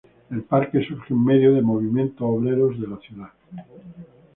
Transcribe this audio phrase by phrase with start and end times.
[0.31, 3.29] El parque surge en medio de movimientos obreros en la ciudad.